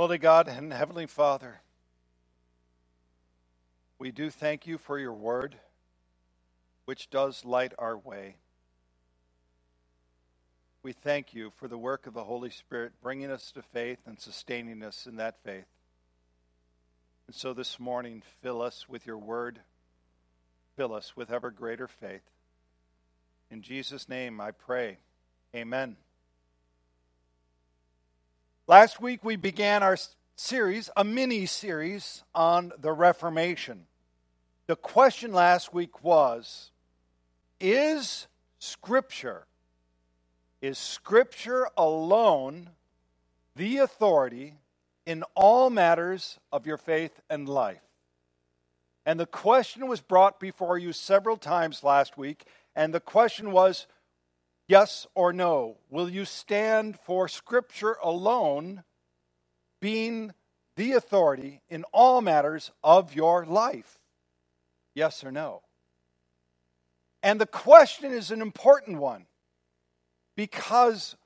[0.00, 1.60] Holy God and Heavenly Father,
[3.98, 5.56] we do thank you for your word,
[6.86, 8.36] which does light our way.
[10.82, 14.18] We thank you for the work of the Holy Spirit bringing us to faith and
[14.18, 15.68] sustaining us in that faith.
[17.26, 19.60] And so this morning, fill us with your word,
[20.78, 22.24] fill us with ever greater faith.
[23.50, 24.96] In Jesus' name I pray.
[25.54, 25.98] Amen.
[28.70, 29.96] Last week we began our
[30.36, 33.86] series, a mini series on the Reformation.
[34.68, 36.70] The question last week was
[37.58, 38.28] Is
[38.60, 39.48] Scripture,
[40.62, 42.70] is Scripture alone
[43.56, 44.54] the authority
[45.04, 47.82] in all matters of your faith and life?
[49.04, 52.44] And the question was brought before you several times last week,
[52.76, 53.88] and the question was
[54.70, 55.78] Yes or no?
[55.90, 58.84] Will you stand for Scripture alone
[59.80, 60.32] being
[60.76, 63.98] the authority in all matters of your life?
[64.94, 65.62] Yes or no?
[67.20, 69.26] And the question is an important one
[70.36, 71.16] because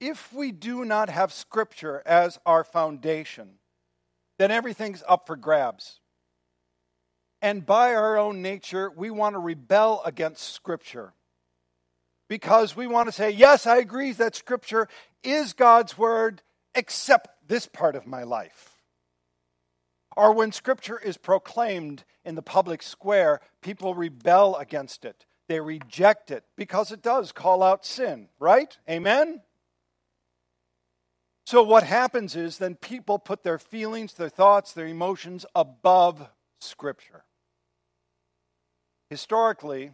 [0.00, 3.58] if we do not have Scripture as our foundation,
[4.38, 6.00] then everything's up for grabs.
[7.42, 11.12] And by our own nature, we want to rebel against Scripture
[12.32, 14.88] because we want to say, yes, I agree that Scripture
[15.22, 16.40] is God's Word,
[16.74, 18.80] except this part of my life.
[20.16, 25.26] Or when Scripture is proclaimed in the public square, people rebel against it.
[25.46, 28.78] They reject it because it does call out sin, right?
[28.88, 29.42] Amen?
[31.44, 36.30] So, what happens is then people put their feelings, their thoughts, their emotions above
[36.60, 37.24] Scripture.
[39.10, 39.92] Historically,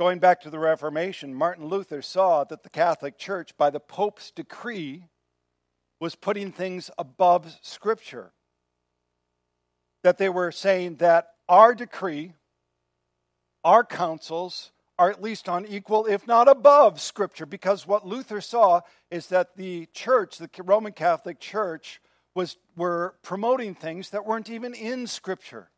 [0.00, 4.30] Going back to the Reformation, Martin Luther saw that the Catholic Church, by the Pope's
[4.30, 5.04] decree,
[6.00, 8.32] was putting things above Scripture.
[10.02, 12.32] That they were saying that our decree,
[13.62, 17.44] our councils, are at least on equal, if not above, Scripture.
[17.44, 22.00] Because what Luther saw is that the church, the Roman Catholic Church,
[22.34, 25.68] was, were promoting things that weren't even in Scripture,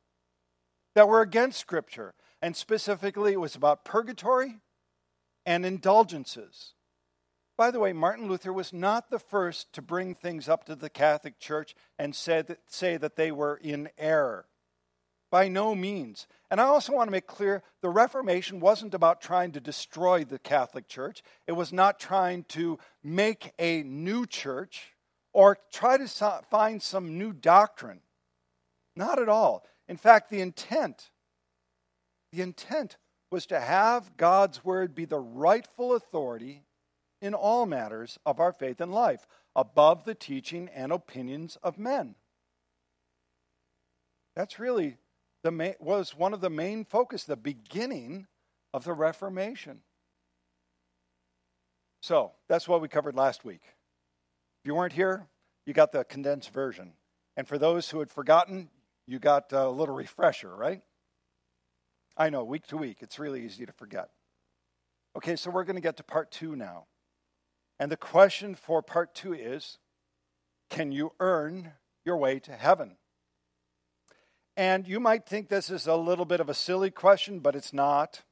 [0.94, 4.58] that were against Scripture and specifically it was about purgatory
[5.46, 6.74] and indulgences.
[7.56, 10.90] By the way, Martin Luther was not the first to bring things up to the
[10.90, 14.46] Catholic Church and said, say that they were in error.
[15.30, 16.26] By no means.
[16.50, 20.38] And I also want to make clear the Reformation wasn't about trying to destroy the
[20.38, 24.88] Catholic Church, it was not trying to make a new church
[25.32, 28.00] or try to find some new doctrine.
[28.94, 29.64] Not at all.
[29.88, 31.11] In fact, the intent
[32.32, 32.96] the intent
[33.30, 36.64] was to have God's word be the rightful authority
[37.20, 42.16] in all matters of our faith and life, above the teaching and opinions of men.
[44.34, 44.96] That's really
[45.44, 48.26] the main, was one of the main focus, the beginning
[48.74, 49.82] of the Reformation.
[52.00, 53.62] So that's what we covered last week.
[53.64, 55.28] If you weren't here,
[55.66, 56.94] you got the condensed version.
[57.36, 58.68] And for those who had forgotten,
[59.06, 60.82] you got a little refresher, right?
[62.16, 64.10] I know, week to week, it's really easy to forget.
[65.16, 66.86] Okay, so we're going to get to part two now.
[67.78, 69.78] And the question for part two is
[70.70, 71.72] can you earn
[72.04, 72.96] your way to heaven?
[74.56, 77.72] And you might think this is a little bit of a silly question, but it's
[77.72, 78.22] not.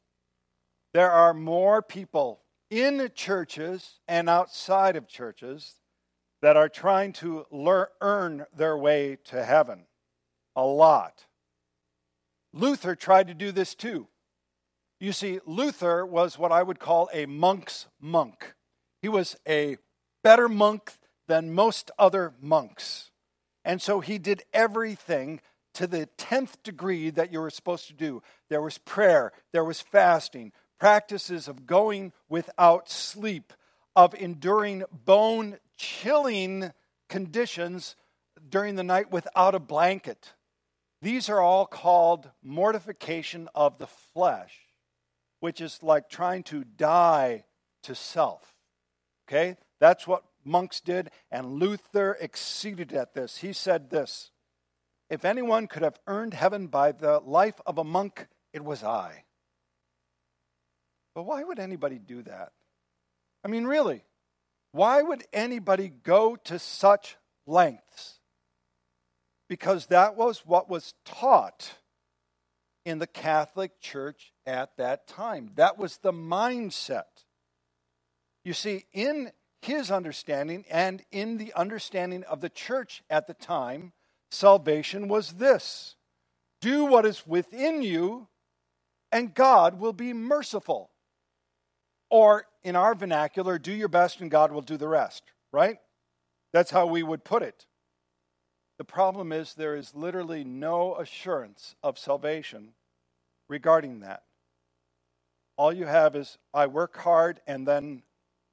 [0.93, 5.77] There are more people in churches and outside of churches
[6.43, 9.87] that are trying to learn, earn their way to heaven.
[10.57, 11.27] A lot.
[12.53, 14.09] Luther tried to do this too.
[14.99, 18.55] You see, Luther was what I would call a monk's monk.
[19.01, 19.79] He was a
[20.23, 20.93] better monk
[21.27, 23.11] than most other monks.
[23.65, 25.41] And so he did everything
[25.75, 28.23] to the 10th degree that you were supposed to do.
[28.49, 33.53] There was prayer, there was fasting, practices of going without sleep,
[33.95, 36.73] of enduring bone chilling
[37.09, 37.97] conditions
[38.49, 40.33] during the night without a blanket.
[41.03, 44.59] These are all called mortification of the flesh,
[45.41, 47.45] which is like trying to die
[47.85, 48.55] to self.
[49.27, 49.57] Okay?
[49.79, 53.39] That's what monks did, and Luther exceeded at this.
[53.39, 54.31] He said this
[55.09, 59.25] If anyone could have earned heaven by the life of a monk, it was I.
[61.15, 62.53] But why would anybody do that?
[63.45, 64.05] I mean, really,
[64.73, 68.20] why would anybody go to such lengths?
[69.51, 71.73] Because that was what was taught
[72.87, 75.51] in the Catholic Church at that time.
[75.57, 77.25] That was the mindset.
[78.45, 83.93] You see, in his understanding and in the understanding of the church at the time,
[84.31, 85.97] salvation was this
[86.61, 88.29] do what is within you,
[89.11, 90.91] and God will be merciful.
[92.09, 95.79] Or, in our vernacular, do your best and God will do the rest, right?
[96.53, 97.67] That's how we would put it.
[98.81, 102.69] The problem is there is literally no assurance of salvation
[103.47, 104.23] regarding that.
[105.59, 108.05] All you have is, I work hard and then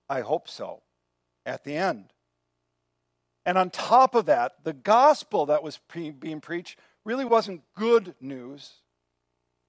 [0.09, 0.81] I hope so
[1.45, 2.11] at the end.
[3.45, 8.13] And on top of that, the gospel that was pre- being preached really wasn't good
[8.19, 8.81] news.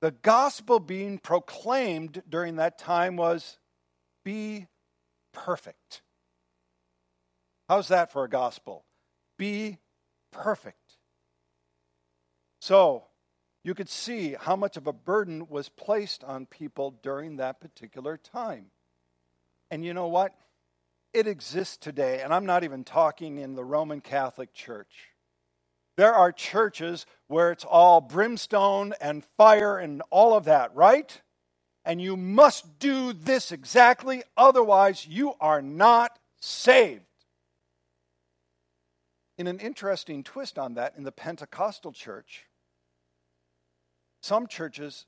[0.00, 3.58] The gospel being proclaimed during that time was
[4.24, 4.66] be
[5.32, 6.02] perfect.
[7.68, 8.84] How's that for a gospel?
[9.38, 9.78] Be
[10.30, 10.96] perfect.
[12.60, 13.04] So,
[13.64, 18.16] you could see how much of a burden was placed on people during that particular
[18.16, 18.66] time.
[19.70, 20.34] And you know what?
[21.12, 25.08] It exists today, and I'm not even talking in the Roman Catholic Church.
[25.96, 31.20] There are churches where it's all brimstone and fire and all of that, right?
[31.84, 37.07] And you must do this exactly, otherwise, you are not saved.
[39.38, 42.46] In an interesting twist on that, in the Pentecostal church,
[44.20, 45.06] some churches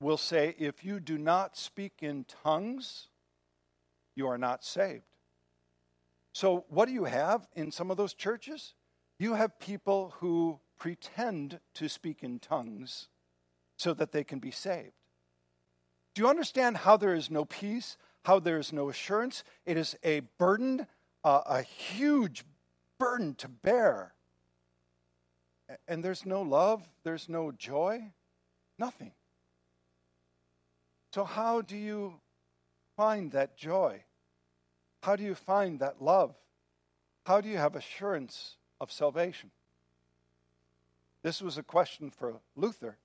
[0.00, 3.08] will say if you do not speak in tongues,
[4.16, 5.04] you are not saved.
[6.32, 8.74] So, what do you have in some of those churches?
[9.18, 13.08] You have people who pretend to speak in tongues
[13.76, 14.92] so that they can be saved.
[16.14, 19.44] Do you understand how there is no peace, how there is no assurance?
[19.66, 20.86] It is a burden,
[21.22, 22.44] uh, a huge
[23.04, 24.14] burden to bear.
[25.86, 28.12] And there's no love, there's no joy,
[28.78, 29.12] nothing.
[31.14, 32.14] So, how do you
[32.96, 34.04] find that joy?
[35.02, 36.34] How do you find that love?
[37.26, 39.50] How do you have assurance of salvation?
[41.22, 42.98] This was a question for Luther,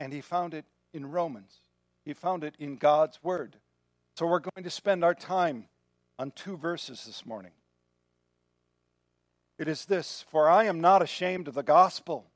[0.00, 1.60] and he found it in Romans.
[2.04, 3.56] He found it in God's Word.
[4.16, 5.68] So we're going to spend our time
[6.18, 7.52] on two verses this morning.
[9.58, 12.26] It is this For I am not ashamed of the gospel,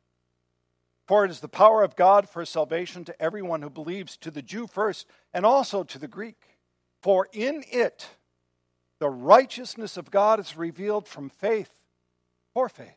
[1.06, 4.42] for it is the power of God for salvation to everyone who believes, to the
[4.42, 6.58] Jew first, and also to the Greek.
[7.02, 8.08] For in it
[8.98, 11.70] the righteousness of God is revealed from faith
[12.52, 12.96] for faith.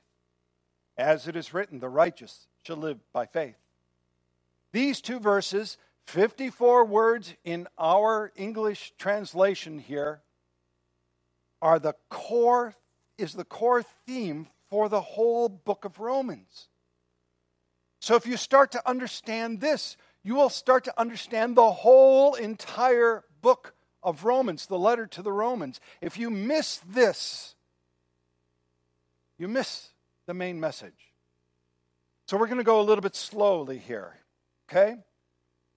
[0.98, 3.56] As it is written, the righteous shall live by faith.
[4.72, 10.22] These two verses, 54 words in our English translation here,
[11.62, 12.76] are the core,
[13.18, 16.68] is the core theme for the whole book of Romans.
[18.00, 23.24] So if you start to understand this, you will start to understand the whole entire
[23.42, 25.80] book of Romans, the letter to the Romans.
[26.02, 27.56] If you miss this,
[29.38, 29.90] you miss
[30.26, 31.14] the main message.
[32.28, 34.16] So we're going to go a little bit slowly here,
[34.70, 34.96] okay?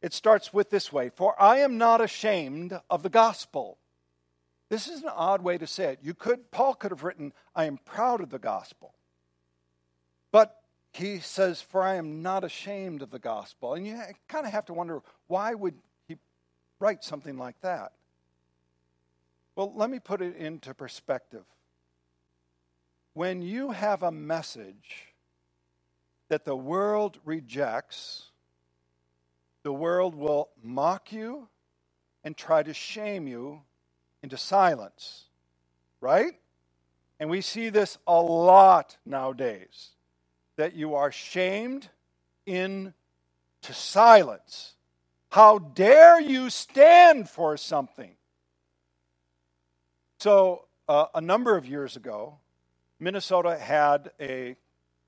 [0.00, 3.78] It starts with this way For I am not ashamed of the gospel.
[4.68, 6.00] This is an odd way to say it.
[6.02, 8.94] You could, Paul could have written, I am proud of the gospel.
[10.32, 10.60] But
[10.92, 13.74] he says, For I am not ashamed of the gospel.
[13.74, 15.74] And you kind of have to wonder, why would
[16.08, 16.16] he
[16.80, 17.92] write something like that?
[19.54, 21.44] Well, let me put it into perspective.
[23.14, 25.14] When you have a message
[26.28, 28.30] that the world rejects,
[29.62, 31.48] the world will mock you
[32.24, 33.62] and try to shame you
[34.26, 35.26] into silence,
[36.00, 36.32] right?
[37.20, 39.90] And we see this a lot nowadays
[40.56, 41.88] that you are shamed
[42.44, 42.92] into
[43.70, 44.74] silence.
[45.30, 48.16] How dare you stand for something?
[50.18, 52.38] So, uh, a number of years ago,
[52.98, 54.56] Minnesota had a,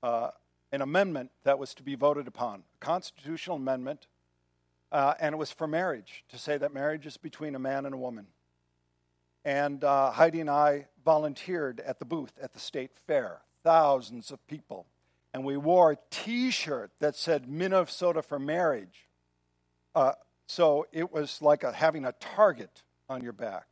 [0.01, 0.29] uh,
[0.71, 4.07] an amendment that was to be voted upon, a constitutional amendment,
[4.93, 7.93] uh, and it was for marriage, to say that marriage is between a man and
[7.93, 8.27] a woman.
[9.45, 14.45] And uh, Heidi and I volunteered at the booth at the state fair, thousands of
[14.47, 14.85] people.
[15.33, 19.07] And we wore a t shirt that said Minnesota for marriage.
[19.95, 20.13] Uh,
[20.47, 23.67] so it was like a, having a target on your back.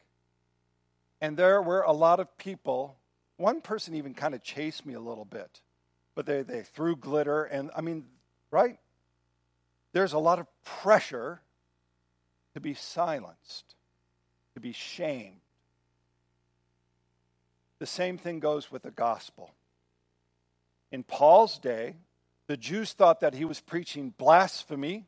[1.20, 2.98] And there were a lot of people.
[3.38, 5.62] One person even kind of chased me a little bit,
[6.16, 7.44] but they, they threw glitter.
[7.44, 8.06] And I mean,
[8.52, 8.78] right?
[9.94, 11.42] There's a lot of pressure
[12.54, 13.76] to be silenced,
[14.54, 15.42] to be shamed.
[17.80, 19.54] The same thing goes with the gospel.
[20.92, 21.96] In Paul's day,
[22.48, 25.06] the Jews thought that he was preaching blasphemy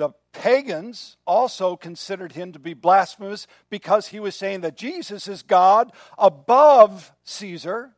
[0.00, 5.42] The pagans also considered him to be blasphemous because he was saying that Jesus is
[5.42, 7.90] God above Caesar.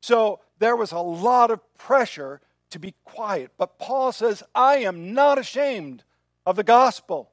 [0.00, 2.40] So there was a lot of pressure
[2.70, 3.52] to be quiet.
[3.56, 6.02] But Paul says, I am not ashamed
[6.44, 7.30] of the gospel.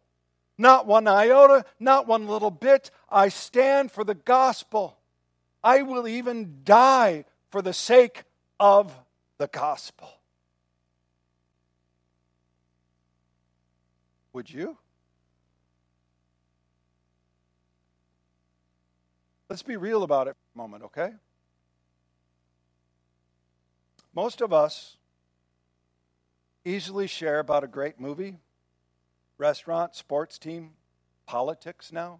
[0.57, 2.91] Not one iota, not one little bit.
[3.09, 4.97] I stand for the gospel.
[5.63, 8.23] I will even die for the sake
[8.59, 8.93] of
[9.37, 10.09] the gospel.
[14.33, 14.77] Would you?
[19.49, 21.11] Let's be real about it for a moment, okay?
[24.15, 24.97] Most of us
[26.63, 28.37] easily share about a great movie,
[29.41, 30.69] restaurant, sports team,
[31.25, 32.19] politics now.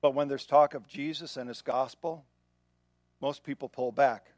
[0.00, 2.24] But when there's talk of Jesus and his gospel,
[3.20, 4.32] most people pull back,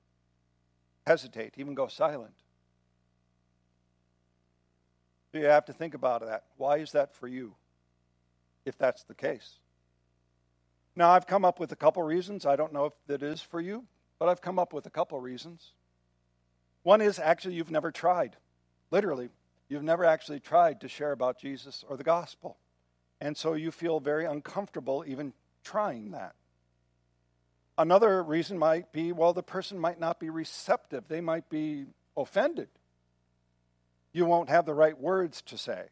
[1.07, 2.35] hesitate, even go silent.
[5.33, 6.45] You have to think about that.
[6.57, 7.55] Why is that for you,
[8.67, 9.61] if that's the case?
[10.97, 12.45] Now, I've come up with a couple reasons.
[12.45, 13.85] I don't know if that is for you,
[14.19, 15.71] but I've come up with a couple reasons.
[16.83, 18.37] One is actually you've never tried.
[18.91, 19.31] Literally,
[19.73, 22.59] you've never actually tried to share about Jesus or the gospel.
[23.23, 25.33] And so you feel very uncomfortable even
[25.65, 26.35] trying that.
[27.79, 31.87] Another reason might be well, the person might not be receptive, they might be
[32.17, 32.69] offended.
[34.13, 35.85] You won't have the right words to say.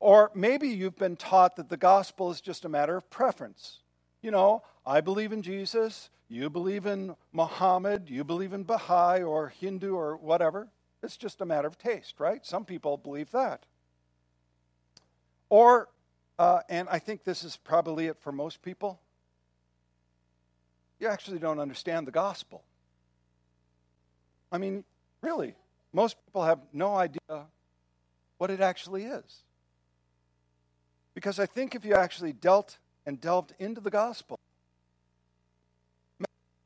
[0.00, 3.78] Or maybe you've been taught that the gospel is just a matter of preference.
[4.22, 9.50] You know, I believe in Jesus, you believe in Muhammad, you believe in Baha'i or
[9.50, 10.68] Hindu or whatever.
[11.04, 12.44] It's just a matter of taste, right?
[12.44, 13.64] Some people believe that.
[15.50, 15.88] Or,
[16.38, 19.00] uh, and I think this is probably it for most people,
[20.98, 22.64] you actually don't understand the gospel.
[24.50, 24.84] I mean,
[25.20, 25.54] really,
[25.92, 27.46] most people have no idea
[28.38, 29.42] what it actually is.
[31.14, 34.38] Because I think if you actually dealt and delved into the gospel,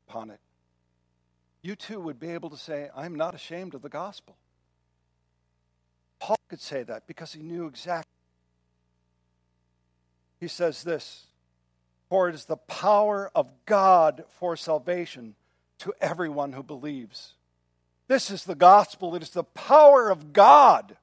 [0.07, 0.39] upon it,
[1.61, 4.35] you too would be able to say, I'm not ashamed of the gospel.
[6.19, 8.11] Paul could say that because he knew exactly.
[10.39, 11.25] He says this
[12.09, 15.35] For it is the power of God for salvation
[15.79, 17.33] to everyone who believes.
[18.07, 19.15] This is the gospel.
[19.15, 20.97] It is the power of God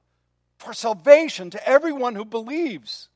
[0.57, 3.09] for salvation to everyone who believes.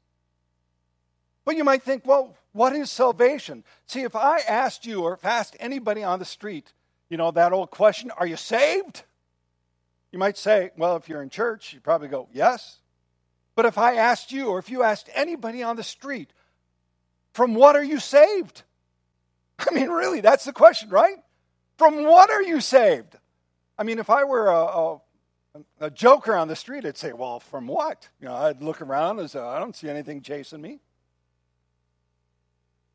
[1.43, 3.63] But you might think, well, what is salvation?
[3.87, 6.71] See, if I asked you or if asked anybody on the street,
[7.11, 9.03] you know, that old question, are you saved?
[10.13, 12.79] You might say, well, if you're in church, you probably go, yes.
[13.53, 16.31] But if I asked you or if you asked anybody on the street,
[17.33, 18.63] from what are you saved?
[19.59, 21.17] I mean, really, that's the question, right?
[21.77, 23.17] From what are you saved?
[23.77, 25.01] I mean, if I were a, a,
[25.81, 28.07] a joker on the street, I'd say, well, from what?
[28.21, 30.79] You know, I'd look around and say, I don't see anything chasing me.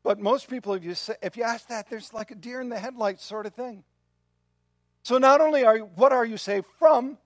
[0.03, 2.69] But most people, if you, say, if you ask that, there's like a deer in
[2.69, 3.83] the headlights sort of thing.
[5.07, 7.17] So not only are you, what are you saved from,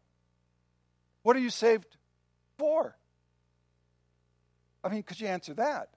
[1.23, 1.97] what are you saved
[2.59, 2.95] for?
[4.83, 5.89] I mean, could you answer that?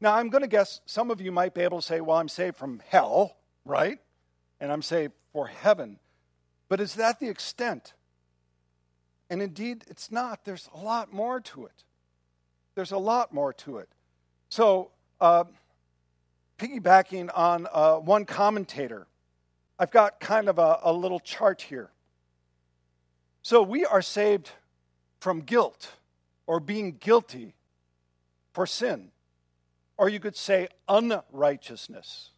[0.00, 2.30] Now, I'm going to guess some of you might be able to say, well, I'm
[2.30, 3.36] saved from hell,
[3.66, 3.98] right?
[4.58, 5.98] And I'm saved for heaven.
[6.70, 7.92] But is that the extent?
[9.28, 10.46] And indeed, it's not.
[10.46, 11.84] There's a lot more to it.
[12.74, 13.90] There's a lot more to it.
[14.48, 15.44] So, uh,
[16.58, 19.06] piggybacking on uh, one commentator,
[19.78, 21.90] I've got kind of a, a little chart here.
[23.42, 24.50] So we are saved
[25.20, 25.92] from guilt
[26.46, 27.54] or being guilty
[28.52, 29.10] for sin,
[29.96, 32.30] or you could say unrighteousness.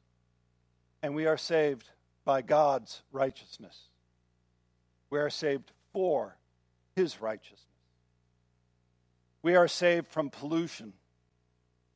[1.03, 1.91] And we are saved
[2.25, 3.85] by God's righteousness.
[5.11, 6.37] We are saved for
[6.97, 7.63] his righteousness.
[9.43, 10.95] We are saved from pollution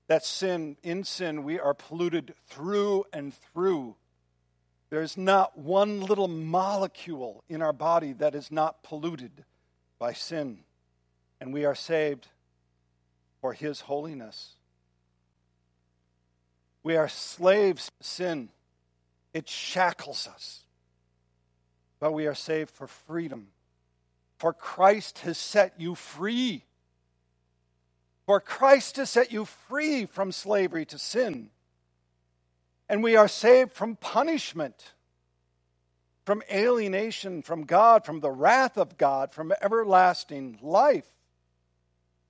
[0.07, 3.97] that sin, in sin, we are polluted through and through.
[4.93, 9.47] There's not one little molecule in our body that is not polluted
[9.99, 10.59] by sin.
[11.41, 12.29] And we are saved
[13.41, 14.51] for His holiness.
[16.83, 18.51] We are slaves to sin,
[19.33, 20.63] it shackles us.
[21.99, 23.47] But we are saved for freedom.
[24.37, 26.65] For Christ has set you free.
[28.27, 31.49] For Christ has set you free from slavery to sin.
[32.93, 34.93] And we are saved from punishment,
[36.27, 41.07] from alienation from God, from the wrath of God, from everlasting life.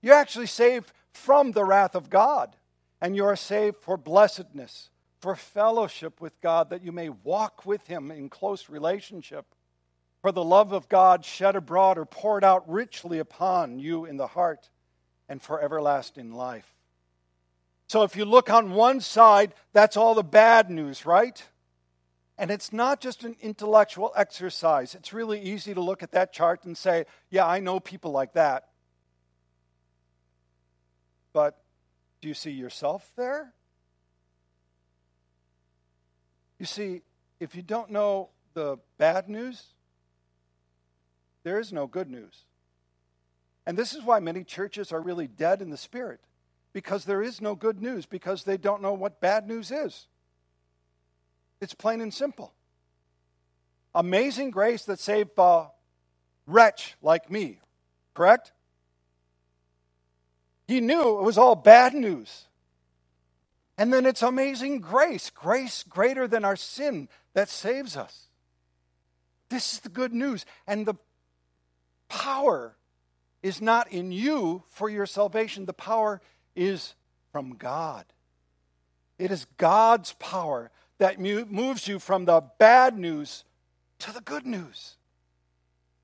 [0.02, 2.54] You're actually saved from the wrath of God,
[3.00, 7.88] and you are saved for blessedness, for fellowship with God, that you may walk with
[7.88, 9.46] Him in close relationship.
[10.20, 14.28] for the love of God shed abroad or poured out richly upon you in the
[14.28, 14.70] heart
[15.28, 16.72] and for everlasting life.
[17.92, 21.44] So if you look on one side, that's all the bad news, right?
[22.38, 24.94] And it's not just an intellectual exercise.
[24.94, 28.32] It's really easy to look at that chart and say, yeah, I know people like
[28.32, 28.70] that.
[31.34, 31.62] But
[32.22, 33.52] do you see yourself there?
[36.58, 37.02] You see,
[37.40, 39.64] if you don't know the bad news,
[41.42, 42.46] there is no good news.
[43.66, 46.20] And this is why many churches are really dead in the spirit,
[46.72, 50.06] because there is no good news, because they don't know what bad news is.
[51.60, 52.52] It's plain and simple.
[53.94, 55.68] Amazing grace that saved a
[56.46, 57.60] wretch like me,
[58.14, 58.52] correct?
[60.66, 62.46] He knew it was all bad news.
[63.76, 68.28] And then it's amazing grace, grace greater than our sin that saves us.
[69.48, 70.46] This is the good news.
[70.66, 70.94] And the
[72.08, 72.76] power
[73.42, 76.20] is not in you for your salvation, the power
[76.54, 76.94] is
[77.30, 78.04] from God.
[79.18, 83.44] It is God's power that moves you from the bad news
[84.00, 84.96] to the good news.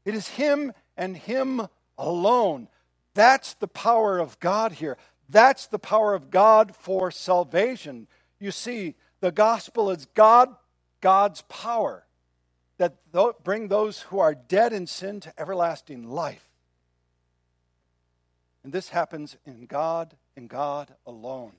[0.04, 2.68] It is Him and Him alone.
[3.14, 4.96] That's the power of God here.
[5.28, 8.06] That's the power of God for salvation.
[8.38, 10.54] You see, the gospel is God,
[11.00, 12.04] God's power
[12.78, 12.94] that
[13.42, 16.48] bring those who are dead in sin to everlasting life.
[18.62, 21.52] And this happens in God and God alone.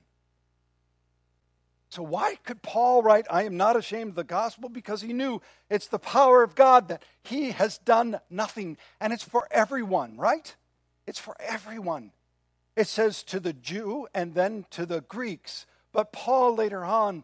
[1.89, 4.69] So, why could Paul write, I am not ashamed of the gospel?
[4.69, 8.77] Because he knew it's the power of God that he has done nothing.
[9.00, 10.55] And it's for everyone, right?
[11.05, 12.12] It's for everyone.
[12.75, 15.65] It says to the Jew and then to the Greeks.
[15.91, 17.24] But Paul later on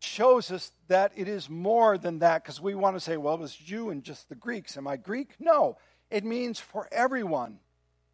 [0.00, 3.40] shows us that it is more than that because we want to say, well, it
[3.40, 4.76] was Jew and just the Greeks.
[4.76, 5.36] Am I Greek?
[5.38, 5.78] No,
[6.10, 7.60] it means for everyone.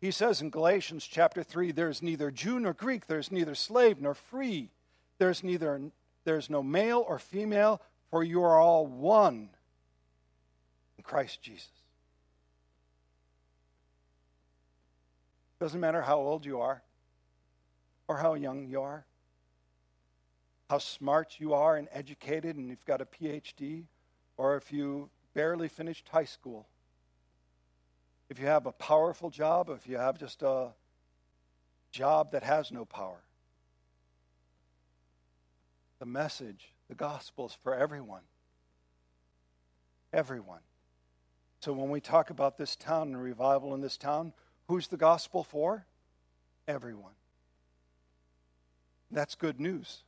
[0.01, 4.15] He says in Galatians chapter 3 there's neither Jew nor Greek, there's neither slave nor
[4.15, 4.71] free,
[5.19, 5.81] there's neither
[6.25, 9.51] there's no male or female, for you are all one
[10.99, 11.71] in Christ Jesus.
[15.59, 16.83] Doesn't matter how old you are
[18.09, 19.05] or how young you are
[20.71, 23.87] how smart you are and educated and you've got a PhD,
[24.37, 26.69] or if you barely finished high school.
[28.31, 30.69] If you have a powerful job, if you have just a
[31.91, 33.21] job that has no power.
[35.99, 38.23] The message, the gospel is for everyone.
[40.13, 40.61] Everyone.
[41.61, 44.33] So when we talk about this town and revival in this town,
[44.69, 45.85] who's the gospel for?
[46.67, 47.13] Everyone.
[49.11, 50.05] That's good news.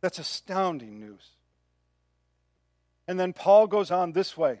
[0.00, 1.32] That's astounding news.
[3.06, 4.60] And then Paul goes on this way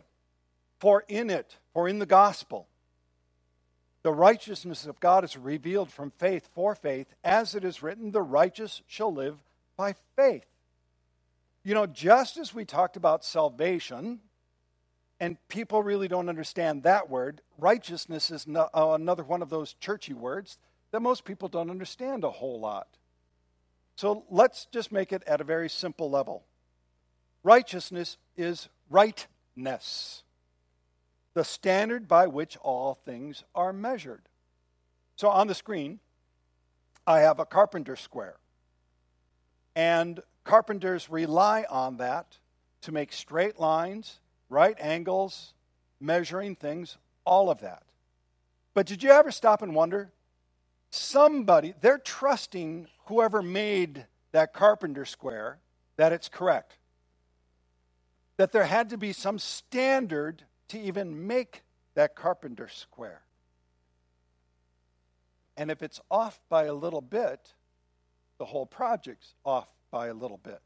[0.78, 2.66] For in it, for in the gospel,
[4.02, 8.20] the righteousness of God is revealed from faith for faith, as it is written, the
[8.20, 9.36] righteous shall live
[9.76, 10.42] by faith.
[11.62, 14.18] You know, just as we talked about salvation,
[15.20, 19.74] and people really don't understand that word, righteousness is no, uh, another one of those
[19.74, 20.58] churchy words
[20.90, 22.88] that most people don't understand a whole lot.
[23.94, 26.42] So let's just make it at a very simple level.
[27.44, 30.24] Righteousness is rightness,
[31.38, 34.22] the standard by which all things are measured.
[35.14, 36.00] So on the screen,
[37.06, 38.34] I have a carpenter square.
[39.76, 42.38] And carpenters rely on that
[42.80, 45.54] to make straight lines, right angles,
[46.00, 47.84] measuring things, all of that.
[48.74, 50.10] But did you ever stop and wonder
[50.90, 55.60] somebody, they're trusting whoever made that carpenter square
[55.98, 56.78] that it's correct.
[58.38, 61.62] That there had to be some standard to even make
[61.94, 63.22] that carpenter square.
[65.56, 67.54] And if it's off by a little bit,
[68.38, 70.60] the whole project's off by a little bit.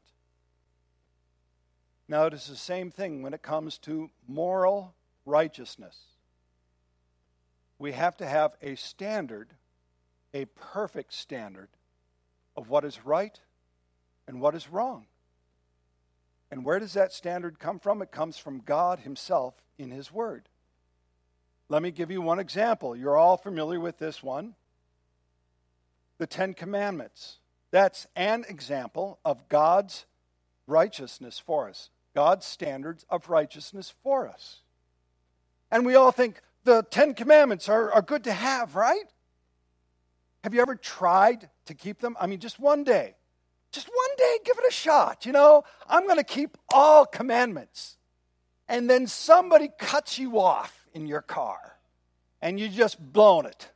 [2.07, 4.93] Now, it is the same thing when it comes to moral
[5.25, 5.97] righteousness.
[7.79, 9.49] We have to have a standard
[10.33, 11.69] a perfect standard
[12.55, 13.39] of what is right
[14.27, 15.05] and what is wrong.
[16.53, 18.03] And where does that standard come from?
[18.03, 20.49] It comes from God Himself in His Word.
[21.67, 22.95] Let me give you one example.
[22.95, 24.53] You're all familiar with this one
[26.19, 27.39] the Ten Commandments.
[27.71, 30.05] That's an example of God's
[30.67, 34.59] righteousness for us, God's standards of righteousness for us.
[35.71, 39.05] And we all think the Ten Commandments are, are good to have, right?
[40.43, 42.15] Have you ever tried to keep them?
[42.19, 43.15] I mean, just one day.
[43.73, 45.25] Just one day, give it a shot.
[45.25, 47.97] You know, I'm going to keep all commandments.
[48.67, 51.77] and then somebody cuts you off in your car
[52.41, 53.69] and you just blown it.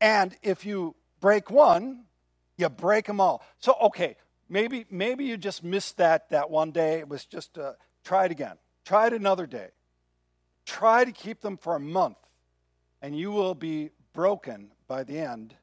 [0.00, 2.04] And if you break one,
[2.58, 3.42] you break them all.
[3.58, 4.16] So, okay,
[4.48, 6.98] maybe, maybe you just missed that that one day.
[6.98, 7.72] It was just, uh,
[8.04, 8.56] try it again.
[8.84, 9.68] Try it another day.
[10.66, 12.18] Try to keep them for a month,
[13.00, 15.54] and you will be broken by the end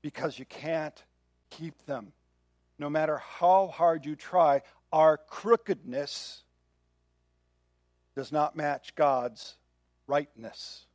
[0.00, 1.02] because you can't
[1.50, 2.12] keep them.
[2.82, 6.42] No matter how hard you try, our crookedness
[8.16, 9.54] does not match God's
[10.08, 10.86] rightness.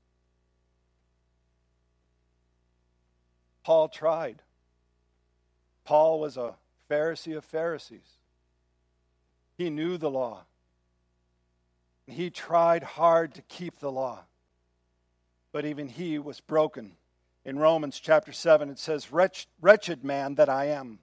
[3.64, 4.42] Paul tried.
[5.86, 6.56] Paul was a
[6.92, 8.18] Pharisee of Pharisees.
[9.58, 10.44] He knew the law.
[12.06, 14.26] He tried hard to keep the law.
[15.54, 16.98] But even he was broken.
[17.46, 21.00] In Romans chapter 7, it says, Wretched man that I am,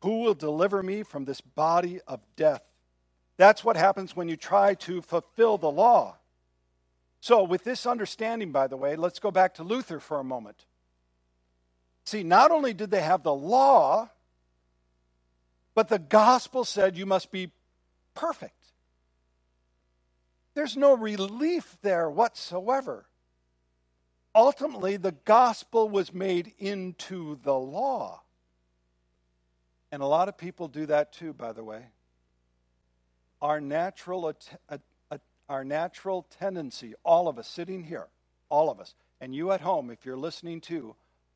[0.00, 2.62] who will deliver me from this body of death?
[3.36, 6.16] That's what happens when you try to fulfill the law.
[7.20, 10.64] So, with this understanding, by the way, let's go back to Luther for a moment.
[12.04, 14.10] See, not only did they have the law,
[15.74, 17.52] but the gospel said you must be
[18.14, 18.54] perfect.
[20.54, 23.06] There's no relief there whatsoever.
[24.34, 28.22] Ultimately, the gospel was made into the law.
[29.92, 31.86] And a lot of people do that too, by the way.
[33.42, 34.32] Our natural,
[35.48, 38.06] our natural tendency, all of us sitting here,
[38.48, 40.94] all of us, and you at home, if you're listening too,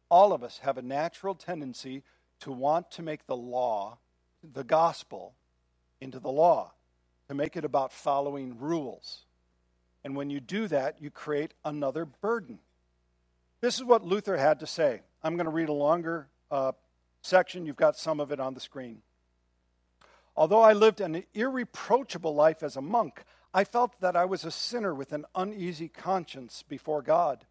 [0.09, 2.03] all of us have a natural tendency
[2.41, 3.99] to want to make the law,
[4.53, 5.35] the gospel,
[6.01, 6.73] into the law
[7.29, 9.25] to make it about following rules.
[10.05, 12.59] And when you do that, you create another burden.
[13.61, 15.01] This is what Luther had to say.
[15.23, 16.73] I'm going to read a longer uh,
[17.25, 17.67] section.
[17.67, 19.03] You've got some of it on the screen.
[20.37, 24.51] Although I lived an irreproachable life as a monk, I felt that I was a
[24.51, 27.47] sinner with an uneasy conscience before God.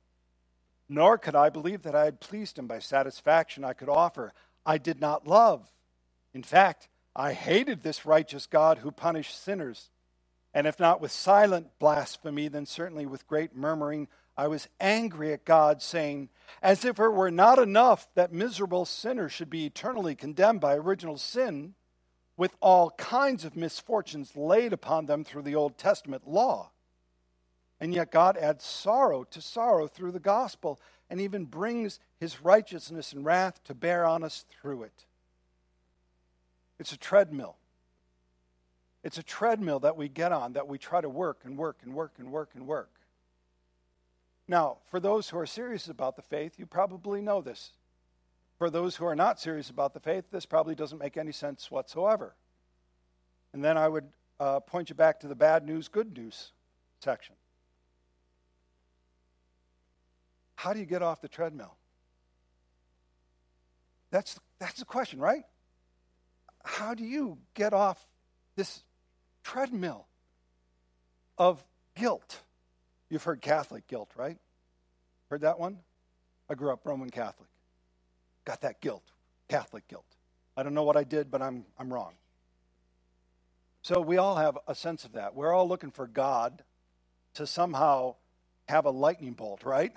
[0.89, 4.33] Nor could I believe that I had pleased him by satisfaction I could offer.
[4.65, 5.71] I did not love.
[6.33, 9.89] In fact, I hated this righteous God who punished sinners.
[10.53, 15.45] And if not with silent blasphemy, then certainly with great murmuring, I was angry at
[15.45, 16.29] God, saying,
[16.61, 21.17] As if it were not enough that miserable sinners should be eternally condemned by original
[21.17, 21.75] sin,
[22.35, 26.71] with all kinds of misfortunes laid upon them through the Old Testament law.
[27.79, 33.13] And yet God adds sorrow to sorrow through the gospel and even brings his righteousness
[33.13, 35.05] and wrath to bear on us through it.
[36.79, 37.57] It's a treadmill.
[39.03, 41.93] It's a treadmill that we get on that we try to work and work and
[41.93, 42.89] work and work and work.
[44.47, 47.71] Now, for those who are serious about the faith, you probably know this.
[48.57, 51.71] For those who are not serious about the faith, this probably doesn't make any sense
[51.71, 52.35] whatsoever.
[53.53, 56.51] And then I would uh, point you back to the bad news, good news
[56.99, 57.35] section.
[60.55, 61.75] How do you get off the treadmill?
[64.11, 65.43] That's, that's the question, right?
[66.63, 68.03] how do you get off
[68.55, 68.83] this
[69.43, 70.07] treadmill
[71.37, 71.63] of
[71.95, 72.41] guilt?
[73.13, 74.39] You've heard Catholic guilt, right?
[75.29, 75.77] Heard that one?
[76.49, 77.47] I grew up Roman Catholic.
[78.43, 79.03] Got that guilt,
[79.47, 80.07] Catholic guilt.
[80.57, 82.13] I don't know what I did, but I'm, I'm wrong.
[83.83, 85.35] So we all have a sense of that.
[85.35, 86.63] We're all looking for God
[87.35, 88.15] to somehow
[88.67, 89.93] have a lightning bolt, right?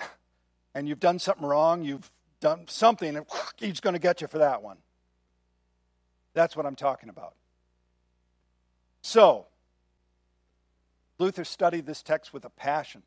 [0.74, 3.24] And you've done something wrong, you've done something, and
[3.56, 4.76] he's going to get you for that one.
[6.34, 7.32] That's what I'm talking about.
[9.00, 9.46] So,
[11.18, 13.02] Luther studied this text with a passion.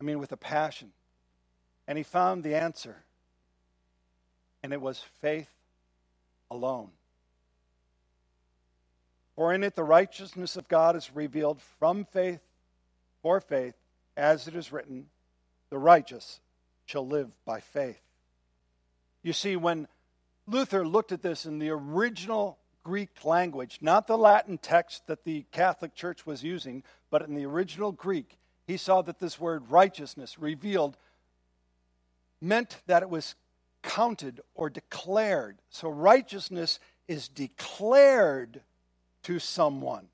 [0.00, 0.92] I mean, with a passion.
[1.86, 2.96] And he found the answer.
[4.62, 5.50] And it was faith
[6.50, 6.90] alone.
[9.34, 12.40] For in it the righteousness of God is revealed from faith
[13.22, 13.74] for faith,
[14.16, 15.06] as it is written,
[15.70, 16.40] the righteous
[16.86, 18.00] shall live by faith.
[19.22, 19.88] You see, when
[20.46, 25.44] Luther looked at this in the original Greek language, not the Latin text that the
[25.52, 30.38] Catholic Church was using, but in the original Greek, he saw that this word righteousness
[30.38, 30.96] revealed
[32.40, 33.34] meant that it was
[33.82, 35.58] counted or declared.
[35.70, 38.60] So righteousness is declared
[39.24, 40.08] to someone,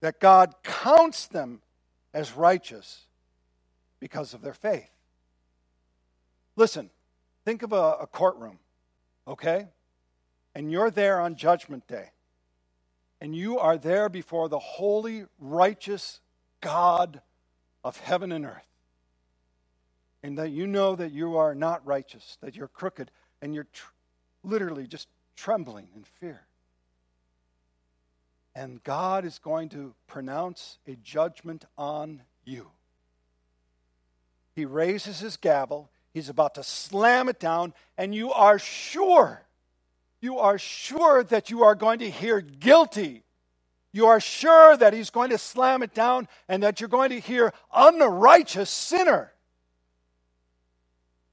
[0.00, 1.60] that God counts them
[2.12, 3.06] as righteous
[3.98, 4.90] because of their faith.
[6.54, 6.90] Listen,
[7.44, 8.58] think of a, a courtroom
[9.26, 9.66] okay?
[10.56, 12.12] And you're there on Judgment Day.
[13.20, 16.20] And you are there before the holy, righteous
[16.62, 17.20] God
[17.84, 18.66] of heaven and earth.
[20.22, 23.10] And that you know that you are not righteous, that you're crooked,
[23.42, 23.92] and you're tr-
[24.42, 26.46] literally just trembling in fear.
[28.56, 32.70] and God is going to pronounce a judgment on you.
[34.54, 39.45] He raises his gavel, he's about to slam it down, and you are sure,
[40.26, 43.22] you are sure that you are going to hear guilty.
[43.92, 47.20] You are sure that he's going to slam it down and that you're going to
[47.20, 49.32] hear unrighteous sinner.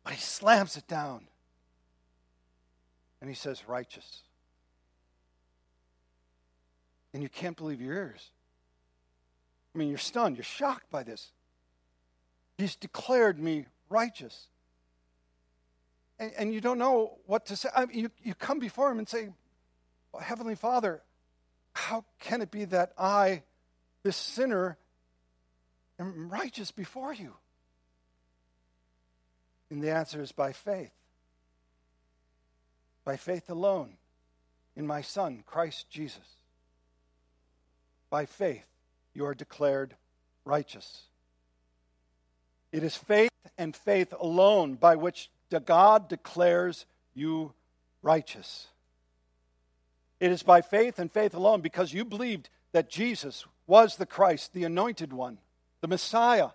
[0.03, 1.25] But he slams it down.
[3.19, 4.21] And he says, righteous.
[7.15, 8.29] And you can't believe your ears.
[9.73, 11.31] I mean, you're stunned, you're shocked by this.
[12.59, 14.49] He's declared me righteous.
[16.23, 17.67] And, and you don't know what to say.
[17.75, 19.29] I mean, you, you come before him and say,
[20.19, 21.01] Heavenly Father,
[21.73, 23.43] how can it be that I,
[24.03, 24.77] this sinner,
[25.99, 27.33] am righteous before you?
[29.69, 30.93] And the answer is by faith.
[33.03, 33.97] By faith alone
[34.77, 36.37] in my Son, Christ Jesus.
[38.09, 38.65] By faith,
[39.13, 39.95] you are declared
[40.45, 41.01] righteous.
[42.71, 45.29] It is faith and faith alone by which
[45.59, 47.53] God declares you
[48.01, 48.67] righteous.
[50.19, 54.53] It is by faith and faith alone because you believed that Jesus was the Christ,
[54.53, 55.37] the anointed one,
[55.81, 56.49] the Messiah.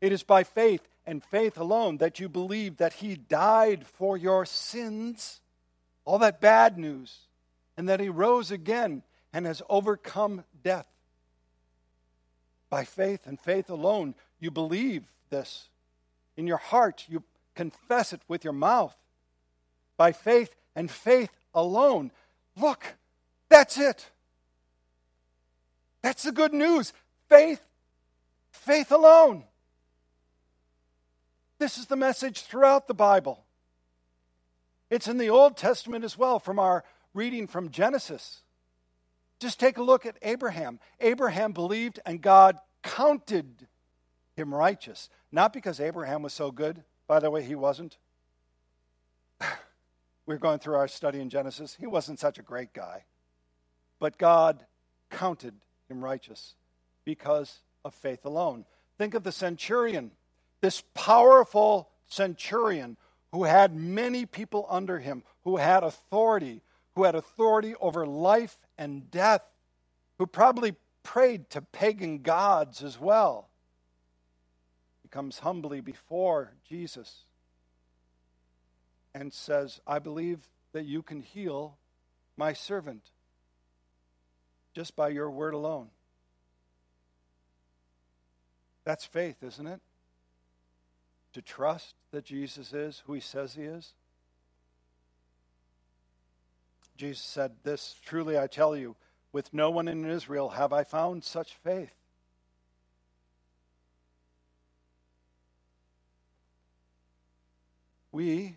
[0.00, 4.46] It is by faith and faith alone that you believe that he died for your
[4.46, 5.40] sins,
[6.04, 7.18] all that bad news,
[7.76, 10.86] and that he rose again and has overcome death.
[12.68, 15.68] By faith and faith alone, you believe this.
[16.36, 17.22] In your heart, you
[17.60, 18.96] confess it with your mouth.
[19.98, 22.10] By faith and faith alone.
[22.56, 22.96] Look,
[23.50, 24.08] that's it.
[26.02, 26.94] That's the good news.
[27.28, 27.60] Faith,
[28.50, 29.44] faith alone.
[31.58, 33.44] This is the message throughout the Bible.
[34.88, 38.40] It's in the Old Testament as well, from our reading from Genesis.
[39.38, 40.80] Just take a look at Abraham.
[40.98, 43.68] Abraham believed, and God counted
[44.34, 45.10] him righteous.
[45.30, 46.82] Not because Abraham was so good.
[47.10, 47.98] By the way, he wasn't.
[50.26, 51.74] We're going through our study in Genesis.
[51.74, 53.02] He wasn't such a great guy.
[53.98, 54.64] But God
[55.10, 55.54] counted
[55.88, 56.54] him righteous
[57.04, 58.64] because of faith alone.
[58.96, 60.12] Think of the centurion,
[60.60, 62.96] this powerful centurion
[63.32, 66.62] who had many people under him, who had authority,
[66.94, 69.42] who had authority over life and death,
[70.18, 73.49] who probably prayed to pagan gods as well.
[75.10, 77.24] Comes humbly before Jesus
[79.14, 81.76] and says, I believe that you can heal
[82.36, 83.10] my servant
[84.72, 85.88] just by your word alone.
[88.84, 89.80] That's faith, isn't it?
[91.34, 93.94] To trust that Jesus is who he says he is.
[96.96, 98.96] Jesus said this Truly I tell you,
[99.32, 101.94] with no one in Israel have I found such faith.
[108.12, 108.56] We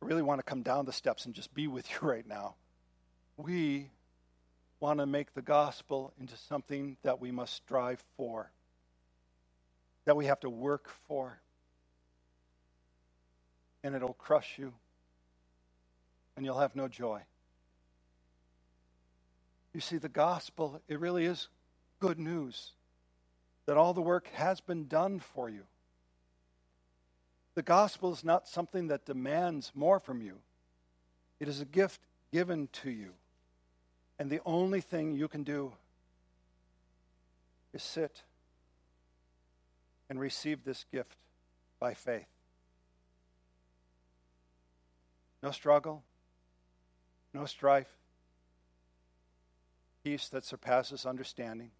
[0.00, 2.54] really want to come down the steps and just be with you right now.
[3.36, 3.90] We
[4.80, 8.50] want to make the gospel into something that we must strive for,
[10.04, 11.40] that we have to work for.
[13.82, 14.72] And it'll crush you,
[16.36, 17.22] and you'll have no joy.
[19.72, 21.48] You see, the gospel, it really is
[22.00, 22.72] good news
[23.66, 25.64] that all the work has been done for you.
[27.56, 30.38] The gospel is not something that demands more from you,
[31.40, 33.14] it is a gift given to you.
[34.18, 35.72] And the only thing you can do
[37.72, 38.22] is sit
[40.08, 41.16] and receive this gift
[41.80, 42.28] by faith.
[45.42, 46.02] No struggle,
[47.34, 47.92] no strife,
[50.02, 51.70] peace that surpasses understanding,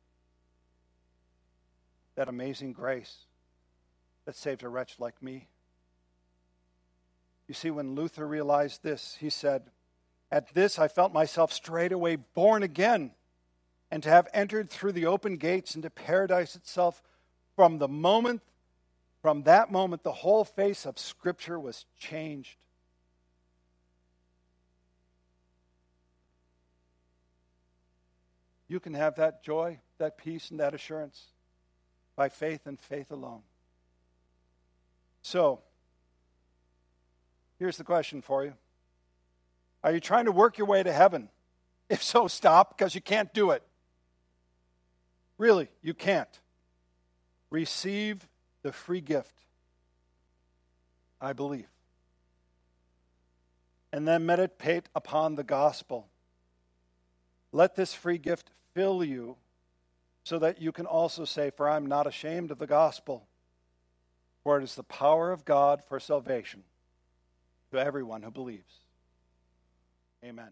[2.15, 3.27] that amazing grace
[4.25, 5.49] that saved a wretch like me.
[7.49, 9.71] You see, when Luther realized this, he said,
[10.31, 13.13] At this I felt myself straightway born again,
[13.91, 17.03] and to have entered through the open gates into paradise itself.
[17.55, 18.43] From the moment,
[19.23, 22.57] from that moment, the whole face of Scripture was changed.
[28.69, 31.27] You can have that joy, that peace, and that assurance
[32.17, 33.43] by faith and faith alone.
[35.23, 35.61] So,
[37.59, 38.55] here's the question for you
[39.83, 41.29] Are you trying to work your way to heaven?
[41.89, 43.63] If so, stop because you can't do it.
[45.39, 46.41] Really, you can't.
[47.51, 48.27] Receive
[48.63, 49.35] the free gift.
[51.21, 51.69] I believe.
[53.93, 56.09] And then meditate upon the gospel
[57.53, 59.37] Let this free gift fill you
[60.25, 63.27] so that you can also say, For I'm not ashamed of the gospel,
[64.43, 66.65] for it is the power of God for salvation
[67.73, 68.81] to everyone who believes.
[70.25, 70.51] Amen.